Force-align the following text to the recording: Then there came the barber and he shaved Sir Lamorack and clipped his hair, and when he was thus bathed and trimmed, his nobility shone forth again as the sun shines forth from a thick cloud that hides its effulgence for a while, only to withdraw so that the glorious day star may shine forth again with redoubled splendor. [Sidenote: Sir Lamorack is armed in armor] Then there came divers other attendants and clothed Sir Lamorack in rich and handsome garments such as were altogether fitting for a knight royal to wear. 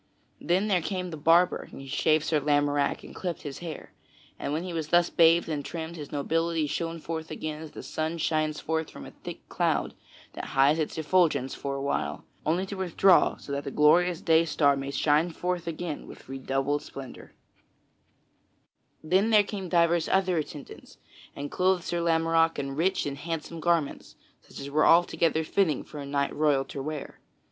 Then 0.39 0.67
there 0.67 0.81
came 0.81 1.11
the 1.11 1.15
barber 1.15 1.69
and 1.71 1.79
he 1.79 1.85
shaved 1.87 2.25
Sir 2.25 2.39
Lamorack 2.39 3.03
and 3.03 3.13
clipped 3.13 3.43
his 3.43 3.59
hair, 3.59 3.93
and 4.39 4.51
when 4.51 4.63
he 4.63 4.73
was 4.73 4.87
thus 4.87 5.11
bathed 5.11 5.47
and 5.47 5.63
trimmed, 5.63 5.95
his 5.95 6.11
nobility 6.11 6.65
shone 6.65 6.99
forth 6.99 7.29
again 7.29 7.61
as 7.61 7.73
the 7.73 7.83
sun 7.83 8.17
shines 8.17 8.59
forth 8.59 8.89
from 8.89 9.05
a 9.05 9.11
thick 9.11 9.47
cloud 9.47 9.93
that 10.33 10.45
hides 10.57 10.79
its 10.79 10.97
effulgence 10.97 11.53
for 11.53 11.75
a 11.75 11.81
while, 11.83 12.25
only 12.47 12.65
to 12.65 12.73
withdraw 12.75 13.37
so 13.37 13.51
that 13.51 13.63
the 13.63 13.69
glorious 13.69 14.21
day 14.21 14.43
star 14.43 14.75
may 14.75 14.89
shine 14.89 15.29
forth 15.29 15.67
again 15.67 16.07
with 16.07 16.27
redoubled 16.27 16.81
splendor. 16.81 17.35
[Sidenote: 19.03 19.03
Sir 19.03 19.07
Lamorack 19.07 19.13
is 19.13 19.13
armed 19.13 19.13
in 19.13 19.15
armor] 19.15 19.15
Then 19.15 19.29
there 19.29 19.43
came 19.83 19.91
divers 19.91 20.09
other 20.09 20.37
attendants 20.39 20.97
and 21.35 21.51
clothed 21.51 21.83
Sir 21.83 22.01
Lamorack 22.01 22.57
in 22.57 22.75
rich 22.75 23.05
and 23.05 23.19
handsome 23.19 23.59
garments 23.59 24.15
such 24.41 24.59
as 24.59 24.71
were 24.71 24.87
altogether 24.87 25.43
fitting 25.43 25.83
for 25.83 25.99
a 25.99 26.07
knight 26.07 26.33
royal 26.35 26.65
to 26.65 26.81
wear. 26.81 27.19